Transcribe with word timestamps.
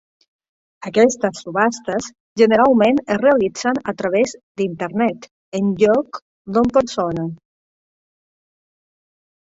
Aquestes 0.91 1.41
subhastes 1.43 2.07
generalment 2.43 3.03
es 3.17 3.21
realitzen 3.25 3.79
a 3.93 3.97
través 4.01 4.35
d'Internet, 4.41 5.31
en 5.63 5.71
lloc 5.85 6.21
d'en 6.57 6.75
persona. 6.83 7.31